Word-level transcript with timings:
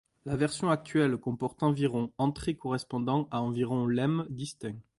La 0.25 0.35
version 0.35 0.71
actuelle 0.71 1.17
comporte 1.17 1.61
environ 1.61 2.11
entrées 2.17 2.55
correspondant 2.55 3.27
à 3.29 3.39
environ 3.43 3.85
lemmes 3.85 4.25
distincts. 4.31 4.75